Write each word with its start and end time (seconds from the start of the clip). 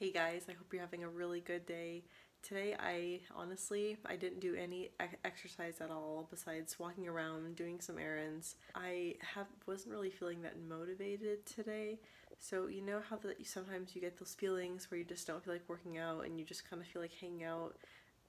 Hey 0.00 0.12
guys, 0.12 0.44
I 0.48 0.52
hope 0.52 0.72
you're 0.72 0.80
having 0.80 1.02
a 1.02 1.08
really 1.08 1.40
good 1.40 1.66
day. 1.66 2.04
Today 2.40 2.76
I 2.78 3.18
honestly, 3.34 3.96
I 4.06 4.14
didn't 4.14 4.38
do 4.38 4.54
any 4.54 4.90
exercise 5.24 5.80
at 5.80 5.90
all 5.90 6.28
besides 6.30 6.78
walking 6.78 7.08
around, 7.08 7.56
doing 7.56 7.80
some 7.80 7.98
errands. 7.98 8.54
I 8.76 9.16
have 9.34 9.48
wasn't 9.66 9.90
really 9.90 10.10
feeling 10.10 10.42
that 10.42 10.54
motivated 10.68 11.44
today. 11.46 11.98
So 12.38 12.68
you 12.68 12.80
know 12.80 13.00
how 13.10 13.16
that 13.16 13.44
sometimes 13.44 13.96
you 13.96 14.00
get 14.00 14.16
those 14.16 14.34
feelings 14.34 14.88
where 14.88 14.98
you 14.98 15.04
just 15.04 15.26
don't 15.26 15.44
feel 15.44 15.52
like 15.52 15.68
working 15.68 15.98
out 15.98 16.26
and 16.26 16.38
you 16.38 16.46
just 16.46 16.70
kind 16.70 16.80
of 16.80 16.86
feel 16.86 17.02
like 17.02 17.14
hanging 17.20 17.42
out 17.42 17.74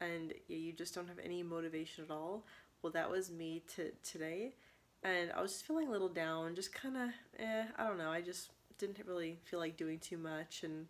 and 0.02 0.34
you 0.48 0.74
just 0.74 0.96
don't 0.96 1.08
have 1.08 1.20
any 1.24 1.44
motivation 1.44 2.04
at 2.04 2.10
all. 2.10 2.48
Well, 2.82 2.94
that 2.94 3.12
was 3.12 3.30
me 3.30 3.62
to 3.76 3.92
today. 4.04 4.56
And 5.04 5.32
I 5.34 5.40
was 5.44 5.52
just 5.52 5.68
feeling 5.68 5.90
a 5.90 5.92
little 5.92 6.10
down, 6.10 6.56
just 6.56 6.74
kind 6.74 6.98
of 6.98 7.10
eh, 7.38 7.66
I 7.78 7.86
don't 7.86 8.00
know. 8.00 8.10
I 8.10 8.22
just 8.22 8.50
didn't 8.80 8.98
really 9.06 9.38
feel 9.46 9.60
like 9.60 9.78
doing 9.78 10.00
too 10.00 10.18
much 10.18 10.64
and 10.64 10.88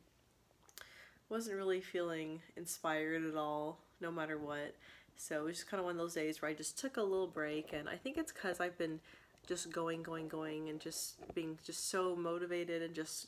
wasn't 1.30 1.58
really 1.58 1.82
feeling 1.82 2.42
inspired 2.56 3.26
at 3.26 3.36
all, 3.36 3.80
no 4.02 4.12
matter 4.12 4.38
what. 4.38 4.76
So 5.16 5.42
it 5.42 5.44
was 5.44 5.58
just 5.58 5.70
kind 5.70 5.80
of 5.80 5.86
one 5.86 5.96
of 5.96 5.98
those 5.98 6.16
days 6.16 6.42
where 6.42 6.50
I 6.50 6.54
just 6.54 6.78
took 6.78 6.98
a 6.98 7.02
little 7.02 7.28
break, 7.28 7.74
and 7.74 7.90
I 7.90 7.96
think 7.96 8.18
it's 8.18 8.32
because 8.32 8.60
I've 8.60 8.78
been 8.78 9.00
just 9.48 9.72
going, 9.72 10.02
going, 10.02 10.28
going, 10.28 10.70
and 10.70 10.80
just 10.80 11.16
being 11.34 11.58
just 11.66 11.90
so 11.90 12.16
motivated 12.16 12.82
and 12.82 12.94
just 12.94 13.28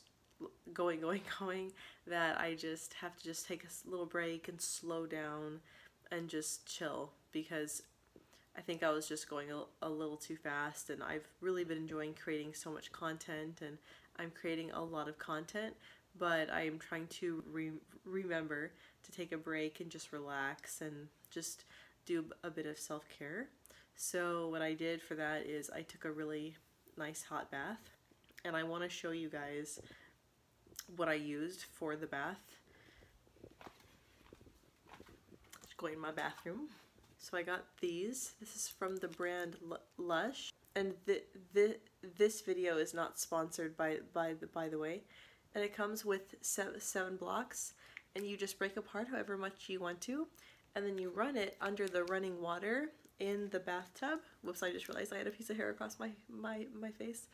going, 0.72 1.00
going, 1.02 1.20
going 1.38 1.72
that 2.06 2.40
I 2.40 2.54
just 2.54 2.94
have 2.94 3.16
to 3.18 3.24
just 3.24 3.46
take 3.46 3.64
a 3.64 3.90
little 3.90 4.06
break 4.06 4.48
and 4.48 4.60
slow 4.60 5.06
down 5.06 5.60
and 6.10 6.28
just 6.28 6.66
chill 6.66 7.12
because 7.32 7.82
I 8.56 8.60
think 8.60 8.82
I 8.82 8.90
was 8.90 9.08
just 9.08 9.28
going 9.28 9.50
a, 9.50 9.62
a 9.80 9.88
little 9.88 10.16
too 10.16 10.36
fast, 10.36 10.90
and 10.90 11.02
I've 11.02 11.26
really 11.40 11.64
been 11.64 11.78
enjoying 11.78 12.14
creating 12.14 12.54
so 12.54 12.70
much 12.70 12.92
content, 12.92 13.60
and 13.62 13.78
I'm 14.18 14.30
creating 14.30 14.70
a 14.72 14.82
lot 14.82 15.08
of 15.08 15.18
content, 15.18 15.74
but 16.18 16.50
I 16.50 16.62
am 16.62 16.78
trying 16.78 17.06
to 17.08 17.42
re- 17.50 17.70
remember 18.04 18.72
to 19.04 19.12
take 19.12 19.32
a 19.32 19.38
break 19.38 19.80
and 19.80 19.90
just 19.90 20.12
relax 20.12 20.80
and 20.80 21.08
just 21.30 21.64
do 22.06 22.24
a 22.42 22.50
bit 22.50 22.66
of 22.66 22.78
self 22.78 23.04
care. 23.18 23.48
So, 23.96 24.48
what 24.48 24.62
I 24.62 24.74
did 24.74 25.02
for 25.02 25.14
that 25.14 25.46
is 25.46 25.70
I 25.70 25.82
took 25.82 26.04
a 26.04 26.10
really 26.10 26.56
nice 26.96 27.22
hot 27.22 27.50
bath, 27.50 27.90
and 28.44 28.56
I 28.56 28.62
want 28.62 28.82
to 28.82 28.88
show 28.88 29.10
you 29.10 29.28
guys 29.28 29.80
what 30.96 31.08
I 31.08 31.14
used 31.14 31.62
for 31.62 31.96
the 31.96 32.06
bath. 32.06 32.40
Just 35.64 35.76
going 35.76 35.94
in 35.94 36.00
my 36.00 36.12
bathroom. 36.12 36.68
So, 37.18 37.36
I 37.36 37.42
got 37.42 37.64
these. 37.80 38.32
This 38.40 38.56
is 38.56 38.68
from 38.68 38.96
the 38.96 39.08
brand 39.08 39.56
Lush, 39.98 40.52
and 40.74 40.94
the, 41.06 41.22
the, 41.54 41.76
this 42.16 42.40
video 42.40 42.78
is 42.78 42.94
not 42.94 43.18
sponsored 43.18 43.76
by, 43.76 43.98
by, 44.12 44.34
the, 44.34 44.46
by 44.46 44.68
the 44.68 44.78
way 44.78 45.02
and 45.54 45.64
it 45.64 45.74
comes 45.74 46.04
with 46.04 46.34
seven, 46.40 47.16
blocks 47.16 47.74
and 48.14 48.26
you 48.26 48.36
just 48.36 48.58
break 48.58 48.76
apart 48.76 49.08
however 49.10 49.36
much 49.36 49.68
you 49.68 49.80
want 49.80 50.00
to 50.02 50.26
and 50.74 50.86
then 50.86 50.98
you 50.98 51.10
run 51.10 51.36
it 51.36 51.56
under 51.60 51.86
the 51.86 52.04
running 52.04 52.40
water 52.40 52.90
in 53.20 53.48
the 53.50 53.60
bathtub. 53.60 54.20
Whoops 54.42 54.62
i 54.62 54.72
just 54.72 54.88
realized 54.88 55.12
i 55.12 55.18
had 55.18 55.26
a 55.26 55.30
piece 55.30 55.50
of 55.50 55.56
hair 55.56 55.70
across 55.70 55.98
my 55.98 56.10
my, 56.28 56.66
my 56.78 56.90
face. 56.90 57.26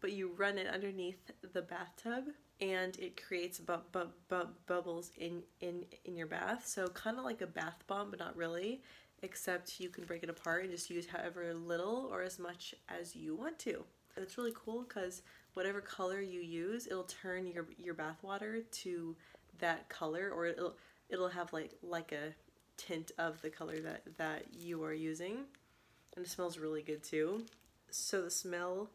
But 0.00 0.12
you 0.12 0.32
run 0.36 0.58
it 0.58 0.66
underneath 0.66 1.30
the 1.54 1.62
bathtub 1.62 2.24
and 2.60 2.98
it 2.98 3.22
creates 3.22 3.58
bu- 3.58 3.78
bu- 3.92 4.12
bu- 4.28 4.52
bubbles 4.66 5.10
in, 5.18 5.42
in 5.60 5.84
in 6.04 6.16
your 6.16 6.26
bath. 6.26 6.66
So 6.66 6.88
kind 6.88 7.18
of 7.18 7.24
like 7.24 7.40
a 7.42 7.46
bath 7.46 7.82
bomb 7.86 8.10
but 8.10 8.18
not 8.18 8.36
really 8.36 8.82
except 9.22 9.80
you 9.80 9.88
can 9.88 10.04
break 10.04 10.22
it 10.22 10.30
apart 10.30 10.62
and 10.62 10.70
just 10.70 10.90
use 10.90 11.06
however 11.06 11.52
little 11.54 12.08
or 12.12 12.22
as 12.22 12.38
much 12.38 12.74
as 12.88 13.16
you 13.16 13.34
want 13.34 13.58
to 13.60 13.84
it's 14.22 14.38
really 14.38 14.54
cool 14.54 14.84
because 14.88 15.22
whatever 15.54 15.80
color 15.80 16.20
you 16.20 16.40
use, 16.40 16.86
it'll 16.86 17.04
turn 17.04 17.46
your 17.46 17.66
your 17.78 17.94
bath 17.94 18.22
water 18.22 18.60
to 18.60 19.16
that 19.58 19.88
color, 19.88 20.30
or 20.34 20.46
it'll 20.46 20.74
it'll 21.08 21.28
have 21.28 21.52
like 21.52 21.72
like 21.82 22.12
a 22.12 22.34
tint 22.76 23.12
of 23.18 23.40
the 23.42 23.50
color 23.50 23.80
that 23.80 24.02
that 24.18 24.44
you 24.58 24.84
are 24.84 24.92
using, 24.92 25.38
and 26.14 26.24
it 26.24 26.28
smells 26.28 26.58
really 26.58 26.82
good 26.82 27.02
too. 27.02 27.44
So 27.90 28.22
the 28.22 28.30
smell 28.30 28.90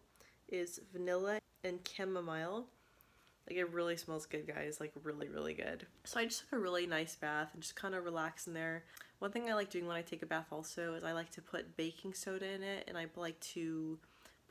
is 0.50 0.80
vanilla 0.94 1.40
and 1.64 1.80
chamomile. 1.96 2.68
Like 3.50 3.58
it 3.58 3.72
really 3.74 3.98
smells 3.98 4.26
good, 4.26 4.48
guys. 4.48 4.80
Like 4.80 4.92
really, 5.04 5.28
really 5.28 5.54
good. 5.54 5.86
So 6.04 6.20
I 6.20 6.26
just 6.26 6.42
took 6.42 6.54
a 6.54 6.60
really 6.60 6.86
nice 6.86 7.16
bath 7.16 7.50
and 7.54 7.62
just 7.62 7.76
kind 7.76 7.96
of 7.96 8.06
relax 8.06 8.48
in 8.48 8.54
there. 8.54 8.84
One 9.20 9.32
thing 9.32 9.50
I 9.50 9.56
like 9.56 9.70
doing 9.70 9.88
when 9.88 9.98
I 9.98 10.02
take 10.02 10.22
a 10.22 10.28
bath 10.28 10.48
also 10.52 10.94
is 10.94 11.04
I 11.04 11.12
like 11.12 11.32
to 11.32 11.42
put 11.42 11.76
baking 11.76 12.14
soda 12.14 12.50
in 12.50 12.64
it, 12.64 12.86
and 12.88 12.98
I 12.98 13.08
like 13.16 13.40
to 13.40 13.98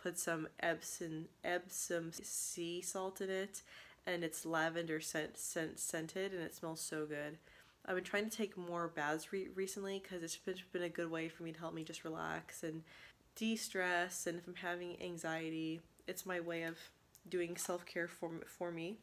put 0.02 0.18
some 0.18 0.48
Epsom 0.60 1.26
Epsom 1.44 2.12
sea 2.12 2.80
salt 2.80 3.20
in 3.20 3.30
it, 3.30 3.62
and 4.06 4.24
it's 4.24 4.46
lavender 4.46 5.00
scent, 5.00 5.38
scent 5.38 5.78
scented, 5.78 6.32
and 6.32 6.42
it 6.42 6.54
smells 6.54 6.80
so 6.80 7.06
good. 7.06 7.38
I've 7.86 7.94
been 7.94 8.04
trying 8.04 8.28
to 8.28 8.36
take 8.36 8.56
more 8.56 8.88
baths 8.88 9.32
re- 9.32 9.48
recently 9.54 10.00
because 10.02 10.22
it's 10.22 10.36
been, 10.36 10.56
been 10.72 10.82
a 10.82 10.88
good 10.88 11.10
way 11.10 11.28
for 11.28 11.42
me 11.42 11.52
to 11.52 11.58
help 11.58 11.74
me 11.74 11.84
just 11.84 12.04
relax 12.04 12.62
and 12.62 12.82
de-stress, 13.36 14.26
and 14.26 14.38
if 14.38 14.46
I'm 14.46 14.54
having 14.54 15.00
anxiety, 15.02 15.80
it's 16.06 16.26
my 16.26 16.40
way 16.40 16.64
of 16.64 16.78
doing 17.28 17.56
self-care 17.56 18.08
for 18.08 18.30
for 18.46 18.70
me, 18.70 18.98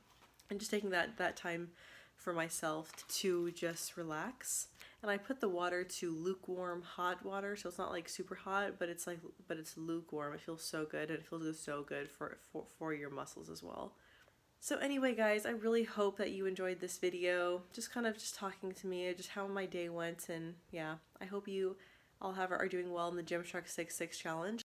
and 0.49 0.59
just 0.59 0.71
taking 0.71 0.89
that 0.91 1.17
that 1.17 1.35
time 1.35 1.69
for 2.17 2.33
myself 2.33 2.91
to 3.07 3.51
just 3.51 3.95
relax 3.95 4.67
and 5.01 5.11
I 5.11 5.17
put 5.17 5.39
the 5.39 5.49
water 5.49 5.83
to 5.83 6.11
lukewarm 6.11 6.81
hot 6.81 7.23
water, 7.23 7.55
so 7.55 7.69
it's 7.69 7.77
not 7.77 7.91
like 7.91 8.09
super 8.09 8.35
hot, 8.35 8.73
but 8.79 8.89
it's 8.89 9.05
like 9.05 9.19
but 9.47 9.57
it's 9.57 9.77
lukewarm. 9.77 10.33
It 10.33 10.41
feels 10.41 10.63
so 10.63 10.85
good, 10.85 11.09
and 11.09 11.19
it 11.19 11.25
feels 11.25 11.59
so 11.59 11.83
good 11.83 12.09
for 12.09 12.37
for 12.51 12.65
for 12.77 12.93
your 12.93 13.09
muscles 13.09 13.49
as 13.49 13.61
well. 13.61 13.93
So 14.59 14.77
anyway, 14.77 15.13
guys, 15.13 15.45
I 15.45 15.51
really 15.51 15.83
hope 15.83 16.17
that 16.17 16.31
you 16.31 16.47
enjoyed 16.47 16.79
this 16.79 16.97
video. 16.97 17.61
Just 17.73 17.93
kind 17.93 18.07
of 18.07 18.15
just 18.15 18.35
talking 18.35 18.71
to 18.71 18.87
me, 18.87 19.13
just 19.15 19.29
how 19.29 19.45
my 19.47 19.65
day 19.67 19.87
went, 19.89 20.29
and 20.29 20.55
yeah, 20.71 20.95
I 21.21 21.25
hope 21.25 21.47
you 21.47 21.77
all 22.19 22.33
have 22.33 22.51
are 22.51 22.67
doing 22.67 22.91
well 22.91 23.07
in 23.09 23.15
the 23.15 23.23
Gymshark 23.23 23.67
Six 23.67 23.95
Six 23.95 24.17
challenge. 24.17 24.55